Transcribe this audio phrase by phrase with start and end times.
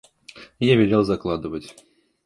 [0.57, 1.75] Я велел закладывать.